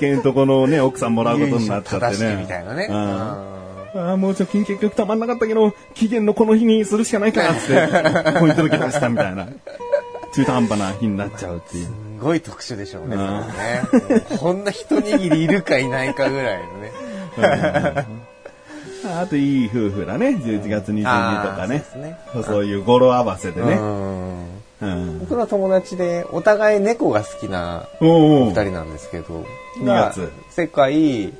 [0.00, 2.36] 計のとこのね、奥さんもらうことになっちゃってね。
[2.42, 2.88] みたいなね。
[2.90, 9.48] ああ、もう貯金結局たまんなかったけど、期限のこの日にするしかないかなって、ポイントだけ出したみたいな。
[10.34, 11.86] 中途半端な日になっちゃうっていう。
[11.86, 13.22] すごい特殊でしょうね、ね。
[14.38, 18.06] こんな一握りいるかいないかぐらいのね。
[19.08, 20.28] あといい夫婦だね。
[20.28, 21.84] 11月22とかね。
[21.92, 23.74] そうねそういう語呂合わせでね。
[23.74, 24.44] うん
[24.80, 25.18] うん。
[25.20, 29.44] 僕の友達でお互い猫が好きな二人なんですけど、
[29.78, 31.32] 2月世界、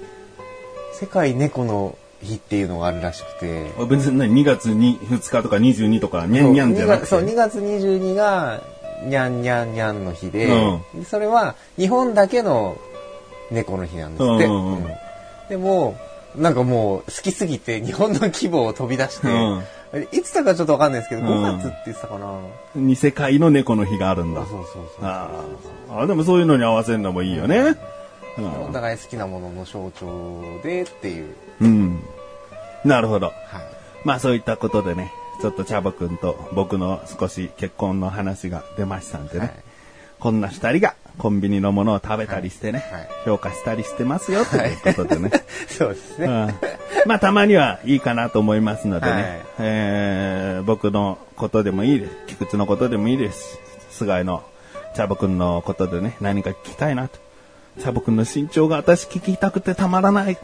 [0.92, 7.07] 世界猫の日っていうのがあるらしくて、あ別に何？2月に2日とか22とか、にゃんにゃんじゃなくて？
[7.07, 8.62] そう、2月22が、
[9.05, 10.48] にゃんにゃんにゃんの日で、
[10.94, 12.77] うそれは日本だけの
[13.50, 14.46] 猫の日なんですって。
[14.46, 14.87] うん
[15.48, 15.94] でも、
[16.37, 19.29] なんかもう好きすぎて日本の規模を飛び出して、
[20.12, 22.40] いつだかちょっとわかんないですけど、うん5月って言ってたかな。
[22.75, 24.44] に世界の猫の日があるんだ。
[24.47, 25.05] そうそうそう。
[25.05, 27.77] あーあ、でもそういうのに合わせるのもいいよね。
[28.38, 31.35] お互い好きなものの象徴でっていう。
[31.61, 31.68] うん。
[31.68, 32.03] うん。
[32.85, 33.27] なるほど。
[33.27, 33.35] はい。
[34.05, 39.40] まあそういったことでね、ちょっとチャボくんと僕の少し結婚の話が出ましたんでね。
[39.40, 39.55] はい
[40.25, 45.31] こんな二人がコンビニのものを食べたりしてね、はいはい評価したりしてますよということでね。
[45.66, 46.27] そうですね。
[46.27, 46.55] うん
[47.07, 49.22] まあたまにはいいかなと思いますのでね、はい
[49.61, 52.12] えー僕のことでもいいです。
[52.27, 53.59] 菊池のことでもいいです。
[53.90, 54.42] 菅井の
[54.94, 57.18] チャボくんのことでね、何か聞きたいなと。
[57.81, 60.38] チャボくんの身長が私聞きたくてたまらない。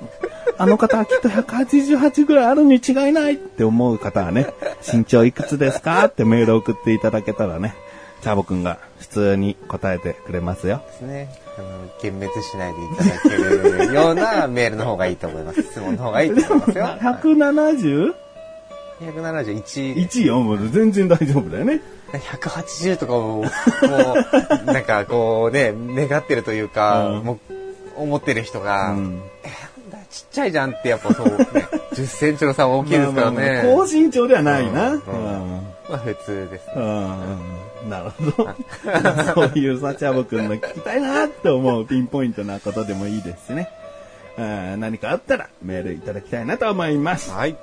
[0.59, 4.47] あの方はきっと188ぐらいあるに違いないって思う方はね、
[4.93, 7.75] 身長いくつですかってメールを送っていただけたらね、
[8.23, 10.83] チャボくんが普通に答えてくれますよ。
[10.87, 11.29] ですね。
[11.59, 11.69] あの、
[12.03, 15.63] 幻滅しないでいただけるようなメールの方がいいと思います。
[15.63, 16.85] 質問の方がいいと思いますよ。
[17.03, 18.15] 170?
[19.01, 19.97] 171。
[19.97, 21.81] 1よ、もう全然大丈夫だよね。
[22.13, 23.47] 180とかを、こ
[24.63, 27.55] う、なんかこうね、願ってるというか、うんもう
[27.97, 29.49] 思ってる人が、うんえ
[29.93, 31.35] なんだちっちゃいじゃんってやっぱそう、ね、
[31.93, 33.37] 10センチの差は大きいですからね。
[33.37, 34.93] まあまあまあ高身長ではないな。
[34.93, 36.65] ううんんまあ普通です。
[36.77, 37.39] うん
[37.89, 38.55] なるほど。
[39.35, 43.69] そういうさ、チャボくんの聞きたいなって思うピンポイントなことでもいいですしね。
[44.39, 47.31] うん何かあったらメールいただきたいなと思います。
[47.31, 47.57] はい。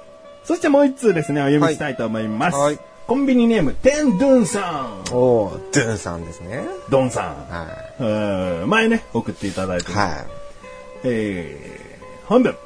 [0.43, 2.55] そしてもう一通ですね、お読みしたいと思います。
[2.57, 5.15] はいはいコンビニネーム、テンドゥンさん。
[5.15, 6.65] おー、ドゥンさんですね。
[6.89, 7.35] ドンさん。
[7.49, 9.95] はうん前ね、送っていただいてい。
[9.95, 10.25] ますは
[11.05, 12.57] えー、本文。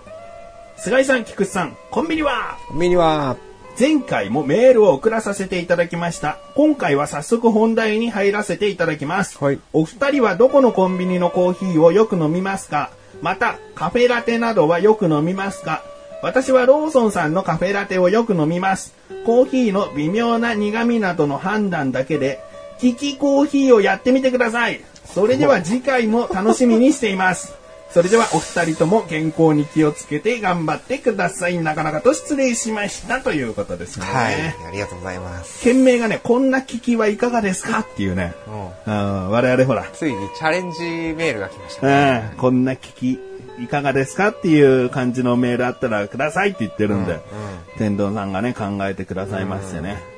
[0.77, 2.57] 菅井さん、菊池さん、コンビニは？
[2.71, 2.73] い。
[2.75, 3.37] ミニは、
[3.79, 6.37] 前回もメールを送らさせていただきました。
[6.55, 9.43] 今回は早速本題に入らせていただきます。
[9.43, 12.91] はいお二人はどこのコンビニのコーヒーをよく飲みますか？
[13.21, 15.83] また、カフェラテなどはよく飲みますか？
[16.21, 18.93] 私はローソンさんのカフェラテをよく飲みます。
[19.25, 22.39] コーヒーの微妙な苦味などの判断だけで、
[22.79, 24.81] キキコーヒーをやってみてください。
[25.05, 27.55] それでは次回も楽しみにしています。
[27.93, 31.57] それではお二人とも健康に気をつけて頑張ってください。
[31.57, 34.05] なかなかと失礼しましたということですね。
[34.05, 34.35] はい。
[34.35, 35.61] ありがとうございます。
[35.61, 37.79] 件名がね、こんな聞きはいかがですか？
[37.79, 38.33] っていうね。
[38.87, 40.79] うんうん我々ほら、ついにチャレンジ
[41.17, 42.29] メールが来ましたね。
[42.31, 43.19] うんこんな聞き
[43.61, 44.29] いかがですか？
[44.29, 47.19] っていう感じのメールあったらくださいって言ってるんで、
[47.77, 49.97] 天童さんがね、考えてくださいましてね。
[50.05, 50.10] えー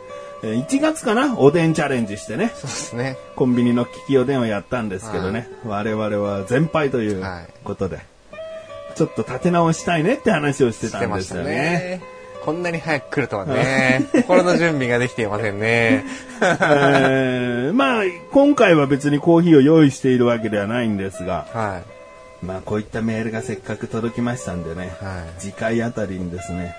[0.44, 1.40] 1月かな？
[1.40, 3.18] おでんチャレンジしてね、そうですね。
[3.36, 8.00] コンビニの聞きおでんをやったんですけどね、我々は全敗というはいことで、
[8.96, 11.50] ちょっと立て直したいねって話をしてしたんですよね。
[11.50, 12.02] ね。
[12.44, 14.10] こんなに早く来るとはね。
[14.12, 16.04] 心の準備ができていませんね。
[16.42, 18.04] えーまあ、
[18.34, 21.84] 今回は別にコーヒーを用意しているわけではないんですが、は
[22.42, 26.76] まあこういったメールがせっかく届きましたんでね、はい次回あたりにですね、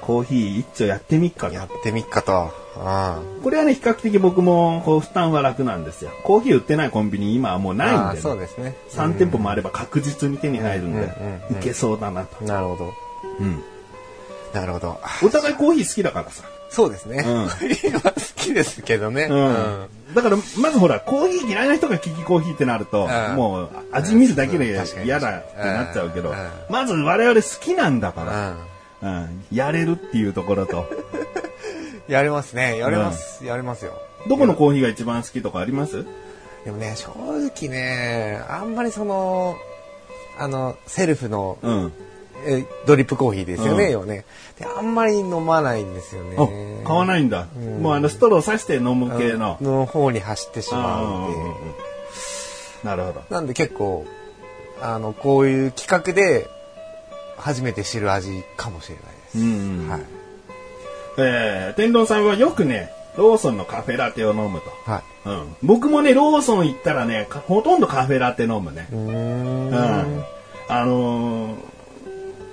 [0.00, 1.54] コーヒー一丁やってみっかい。
[1.54, 1.74] やと。
[1.74, 2.67] ってみっかと。
[2.80, 6.10] あこれはね、比較的僕もこう負担は楽なんですよ。
[6.22, 8.76] コーヒー売ってないコンビニ今はもうあないんあで、ね、そうですね。
[8.90, 11.12] 3店舗もあれば確実に手に入るんで、
[11.52, 12.44] いけそうだなと。
[12.44, 12.94] なるほど。
[13.40, 13.62] うん。
[14.52, 15.00] なるほど。
[15.22, 16.44] お互いコーヒー好きだからさ。
[16.70, 17.24] そうですね。
[17.26, 17.48] うん
[17.84, 19.24] 今好きですけどね。
[19.30, 19.86] うん。
[20.14, 24.66] だから、まずほら、コーヒー嫌いな人がキキコーヒーってなると、うんもう味見るだけで
[25.04, 26.36] 嫌だってなっちゃうけどうん、
[26.68, 28.56] まず我々好きなんだか
[29.02, 29.44] ら、うん。
[29.50, 30.86] やれるっていうところと。
[32.08, 32.78] やりますね。
[32.78, 33.44] やります。
[33.44, 33.92] やりますよ。
[34.28, 36.04] どこのコーヒーが一番好きとかあります？
[36.64, 39.56] でもね、正直ね、あんまりその、
[40.38, 41.92] あの、セルフの、うん。
[42.46, 44.24] えドリップコーヒーですよね、うん要ね。
[44.60, 46.36] で、あんまり飲まないんですよね。
[46.84, 47.48] あ、買わないんだ。
[47.56, 49.58] うんもうあの、ストローさして飲む系の。
[49.60, 51.34] の方に走ってしまうんで。
[52.84, 53.22] なるほど。
[53.28, 54.06] なんで結構、
[54.80, 56.48] あの、こういう企画で、
[57.36, 59.38] 初めて知る味かもしれないです。
[59.38, 60.00] うんうんはい。
[61.18, 64.90] えー、天童さんはよくね、ローソンのカフェラテを飲むと。
[64.90, 65.28] はい。
[65.28, 65.56] うん。
[65.62, 68.88] 僕もね、ローソン行ったらね、かほとんどカフェラテ飲むね。
[68.92, 69.68] うーん。
[69.68, 70.24] うん。
[70.68, 71.56] あのー、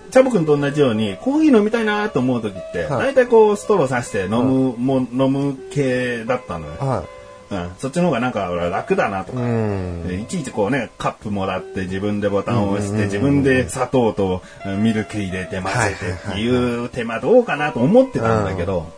[0.09, 6.73] チャボくんと同じように、コーヒー飲みたいなと思う時って、はい大体こう、ストローさして飲む、も飲む系だったのよ。
[6.79, 7.03] は
[7.51, 7.71] うん。
[7.77, 9.35] そっちの方がなんか俺楽だなとい。
[9.35, 9.41] か。
[9.41, 10.19] うん。
[10.21, 18.91] いちいちこうね、カップもらって自分でボタンを押して自分で砂糖とうんミルク入れて混ぜてっていう手間どうかなと思ってたんだけど、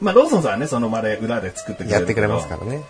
[0.00, 2.76] まあローソンさんはね、その場で裏で作ってくれるやってくれますからね。
[2.76, 2.82] うん。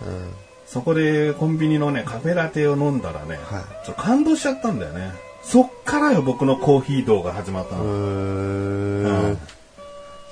[0.66, 5.12] そこでコンビニのね、カフェラテを飲んだらね、はいちょっと感動しちゃったんだよね。
[5.42, 7.84] そっからよ、僕のコーヒー道が始まったの。
[7.84, 9.38] うん。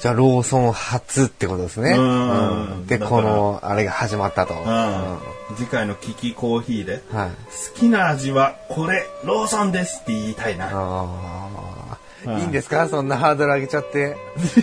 [0.00, 1.90] じゃあ、ローソン初ってことですね。
[2.86, 4.54] で、この、あれが始まったと。
[5.56, 7.30] 次回のキキコーヒーで、はい。
[7.30, 7.34] 好
[7.78, 10.70] きな味はこれ、ローソンですって言いたいな。
[12.24, 12.86] いいんですか？
[12.88, 14.16] そんなハードル上げちゃって。
[14.36, 14.62] 上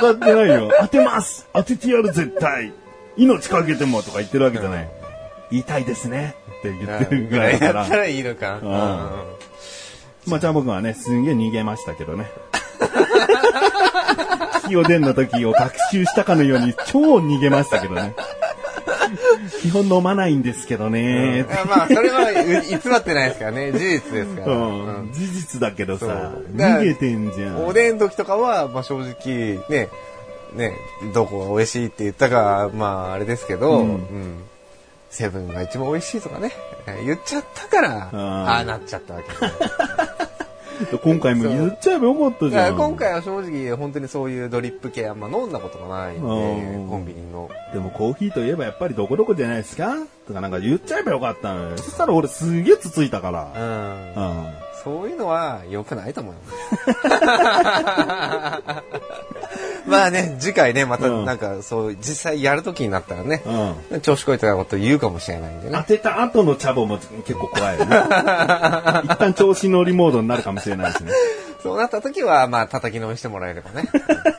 [0.00, 0.70] がってないよ。
[0.80, 2.72] 当てます当ててやる絶対
[3.16, 4.88] 命かけてもとか言ってるわけじゃない。
[5.50, 7.96] 言いたいですねって言ってるぐらいだからやった。
[7.96, 8.58] らいいのか。
[8.62, 8.68] うん
[10.26, 12.30] まあ、じゃあ僕はね、すんげえ逃げましたけどね。
[14.66, 18.14] キヨデンの時を学習したかのように超逃げましたけどね。
[19.62, 21.36] 基本飲まないんですけどね。
[21.36, 23.72] いやまあ、それはう偽ってないですからね。
[23.72, 24.46] 事実ですから。
[24.48, 27.66] うんうん事実だけどさ逃げてんじゃん。
[27.66, 29.88] おでん時とかは、まあ正直、ね、
[30.52, 30.74] ね、
[31.14, 34.44] どこが美味しいって言ったか、まああれですけど、ううんん。
[35.10, 36.52] セブンが一番美味しいとかね、
[36.86, 39.28] え言っちゃったから、うんああなっちゃったわけ。
[41.02, 42.76] 今回も言っちゃえばよかったじゃん。
[42.76, 47.50] 今回は正直本当にそういうドリップ系あんま飲んだことがないんで、うんコンビニの。
[47.72, 49.94] でもコーヒーといえばやっぱりどこどこじゃないですか
[50.26, 51.78] とかなんか言っちゃえばよかったのよ。
[51.78, 54.14] そしたら俺すげえつついたから。
[54.16, 54.46] うんうん。
[54.84, 56.42] そういうのは良くないと思いま
[58.72, 58.82] す。
[59.90, 63.42] まあね、次回ね、またうんなんかそう、実際やるときになったらね、
[63.90, 64.00] うん。
[64.02, 65.78] 調子こいたこと言うかもしれないんでね。
[65.78, 67.96] 当てた後のチャボも結構怖いよね。
[69.04, 71.12] 一旦調子乗りモードになるかもしれないしね。
[71.62, 73.88] そうなったときは、まあ叩きのめしてもらえればね、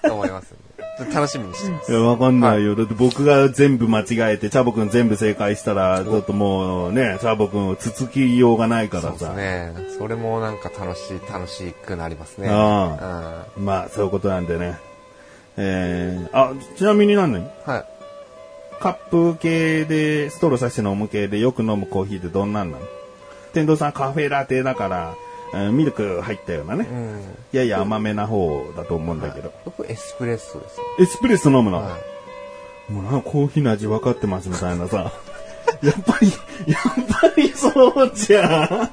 [0.03, 0.53] と思います
[1.13, 1.91] 楽しみにしてます。
[1.91, 2.75] いや、わかんないよ。
[2.75, 9.33] だって僕が全部間違えて、チャボくん全部正解したら、ちょっともうね、チャボくんをつつきようがないからそうですさ。
[9.33, 9.73] ね。
[9.97, 12.49] それもなんか楽しい、楽しくなりますね。
[12.51, 14.77] あうんまあ、そういうことなんでね。
[15.57, 17.85] えー、あ、ちなみに何ねはい。
[18.79, 22.85] カップ系で、ストローさして飲む系でよく飲むコーヒーってどんなんなの
[23.53, 25.15] 天童さんカフェラテだから、
[25.53, 26.87] えーミルク入ったようなね。
[26.89, 27.21] うん。
[27.51, 29.51] やや甘めな方だと思うんだけど。
[29.65, 30.83] 僕エスプレッソですね。
[30.99, 31.97] エスプレッソ飲むの、は
[32.89, 32.91] い。
[32.91, 35.11] もうなんかコーヒーの味分かってますみたいなさ。
[35.81, 36.31] やっぱり、
[36.67, 38.91] やっぱりそうじゃいや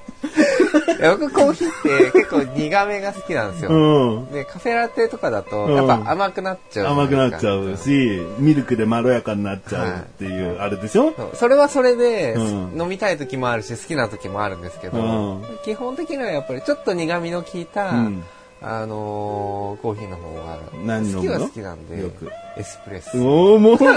[1.18, 3.70] 僕コーヒーって結構苦めが好きなんですよ。
[3.70, 4.16] ん。
[4.18, 4.32] うん。
[4.32, 7.76] で、カフェラテとかだと、うんやっぱ甘くなっちゃうじゃ甘くなっちゃう。
[7.76, 11.12] し、ミルクでまろやかになっちゃうっていう、あれでしょ？
[11.34, 12.80] それはそれで、うん。
[12.80, 15.42] 飲みたい時もあるし、好きな時もあるんですけど、うん。
[15.64, 18.24] 基本的にはやっぱりちょっと苦味の効いた、うん。
[18.62, 20.58] あのーコーヒーの方が
[20.98, 23.18] 好きは好きなんでよく、エスプレッソ。
[23.18, 23.92] おーもうこれ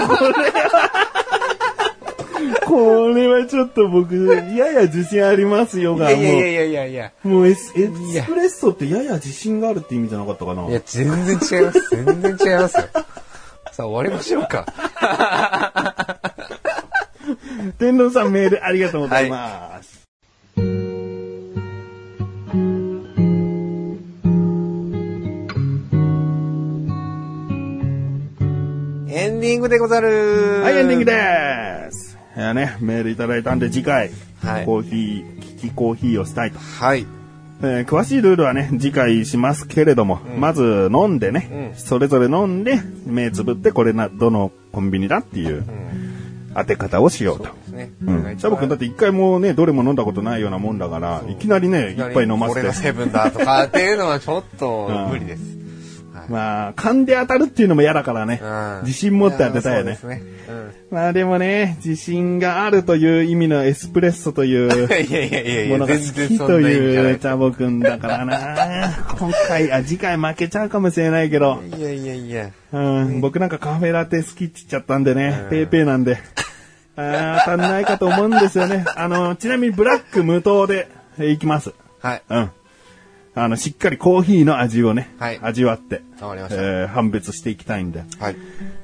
[2.66, 7.12] これはちょっと僕、やや自信ありますよいが、いやいやいやいやいや。
[7.24, 10.66] う、もうエスエスプレッソってやや自信があるって意味じゃなかったかな？
[10.68, 11.80] いや、全然違います。
[11.90, 12.84] 全然違いますよ。
[13.72, 14.66] さあ、終わりましょうか。
[17.78, 20.00] 天童さんメールありがとうございます。
[29.12, 31.99] エンディングでござるはい、エンディングです。
[32.40, 34.10] いやね、メールいただいたんで次回、
[34.42, 36.58] はいコーヒー、キキコーヒーをしたいと。
[36.58, 37.06] はい。
[37.62, 45.66] えー詳しいルールはね、次回しますけれども、まず飲んでね、それぞれ飲んで、目つぶってこれな、どのコンビニだっていう
[46.54, 47.44] 当て方をしようと。
[47.44, 47.90] ですね。
[48.06, 48.38] うん。
[48.38, 52.72] シャボ君だって一回もね、どれも飲んだことないようなもんだから、いきなりね、いっぱい飲ませてこれが。
[52.72, 55.59] セブンだとかっていうのはちょっと無理です。
[56.30, 58.80] はいまあ、勘で当たるっていうのも嫌だからねうん。
[58.84, 59.96] 自信持って当てたいよねや。
[59.96, 60.30] そうですね。
[60.90, 64.90] まあでもね、自信があるという意味のエスプレッソといううん。
[64.90, 68.90] いやいやいやいや、ものが全好きといいうチャボくんだからな。
[69.18, 72.50] 今回、あ、次回負けちゃうかもしれないけど、いやいやいや。
[72.72, 76.18] うん、僕なんかカフェラテ好きって言っちゃったんでね、うんペーペーなんで。
[76.96, 78.84] あー当たんないかと思うんですよね。
[78.96, 81.72] あの、ちなみにブラック無糖でえーいきます。
[82.00, 82.22] はい。
[82.28, 82.50] うん。
[83.34, 88.02] あの、しっかりコーヒーの味をね、はい味わって、わえー判別していきたいんで。
[88.18, 88.36] はい。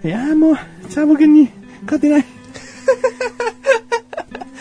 [0.04, 0.56] いやーもう、
[0.88, 1.48] チャボくんに
[1.82, 2.24] 勝てない。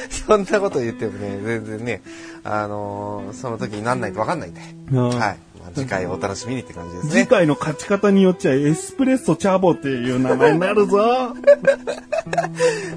[0.09, 2.01] そんなこと言ってもね、全然ね、
[2.43, 4.61] あのーその時になんないとわかんないんで。
[4.91, 5.38] うんはい。
[5.76, 7.26] まあ、次回お楽しみにって感じです次ね。
[7.26, 11.36] 回の勝ち方によっちゃエスプレッソチャボっていう名前になるぞ。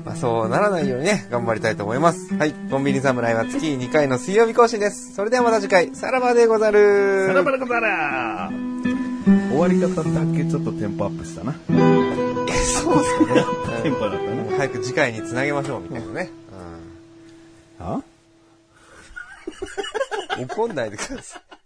[0.05, 2.35] まあ、そうならないようにね、頑張りたいと思います。
[2.35, 2.55] はい。
[2.71, 5.15] コンビニ侍は月2回の水曜日更新です。
[5.15, 7.27] それではまた次回、さらばでござる。
[7.29, 8.51] さらばらこざら
[9.51, 11.55] 終わり方だけちょっとテンポアップしたな。
[11.69, 13.45] え、そうですかね。
[13.83, 14.55] テンポだったうんね。
[14.57, 16.31] 早く次回につなげましょうみたいなね。
[17.81, 18.01] あ
[20.39, 20.45] うん。
[20.49, 21.58] 怒んないでください。